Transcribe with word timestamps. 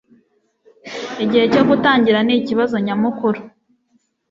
Igihe 1.23 1.45
cyo 1.53 1.63
gutangira 1.69 2.19
nikibazo 2.23 2.75
nyamukuru 2.85 3.39